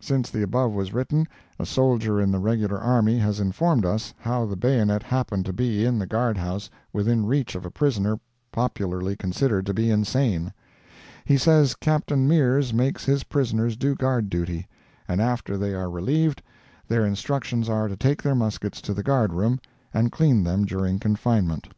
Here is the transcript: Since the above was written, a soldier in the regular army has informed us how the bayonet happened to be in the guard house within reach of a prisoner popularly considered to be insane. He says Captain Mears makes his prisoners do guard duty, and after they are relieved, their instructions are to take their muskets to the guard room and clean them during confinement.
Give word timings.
Since 0.00 0.30
the 0.32 0.42
above 0.42 0.72
was 0.72 0.92
written, 0.92 1.28
a 1.60 1.64
soldier 1.64 2.20
in 2.20 2.32
the 2.32 2.40
regular 2.40 2.76
army 2.80 3.18
has 3.18 3.38
informed 3.38 3.86
us 3.86 4.12
how 4.18 4.44
the 4.44 4.56
bayonet 4.56 5.04
happened 5.04 5.46
to 5.46 5.52
be 5.52 5.84
in 5.84 5.96
the 5.96 6.08
guard 6.08 6.36
house 6.36 6.68
within 6.92 7.24
reach 7.24 7.54
of 7.54 7.64
a 7.64 7.70
prisoner 7.70 8.18
popularly 8.50 9.14
considered 9.14 9.64
to 9.66 9.72
be 9.72 9.92
insane. 9.92 10.52
He 11.24 11.36
says 11.38 11.76
Captain 11.76 12.26
Mears 12.26 12.74
makes 12.74 13.04
his 13.04 13.22
prisoners 13.22 13.76
do 13.76 13.94
guard 13.94 14.28
duty, 14.28 14.66
and 15.06 15.20
after 15.20 15.56
they 15.56 15.72
are 15.72 15.88
relieved, 15.88 16.42
their 16.88 17.06
instructions 17.06 17.68
are 17.68 17.86
to 17.86 17.96
take 17.96 18.20
their 18.24 18.34
muskets 18.34 18.80
to 18.80 18.92
the 18.92 19.04
guard 19.04 19.32
room 19.32 19.60
and 19.94 20.10
clean 20.10 20.42
them 20.42 20.64
during 20.64 20.98
confinement. 20.98 21.68